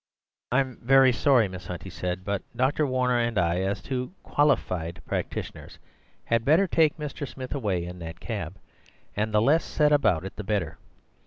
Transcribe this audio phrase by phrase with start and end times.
[0.51, 2.87] "I'm vurry sorry, Miss Hunt," he said; "but Dr.
[2.87, 5.77] Warner and I, as two quali FIED practitioners,
[6.25, 7.27] had better take Mr.
[7.27, 8.57] Smith away in that cab,
[9.15, 10.79] and the less said about it the better.